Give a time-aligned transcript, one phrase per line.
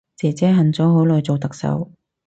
[0.15, 1.91] 姐姐恨咗好耐做特首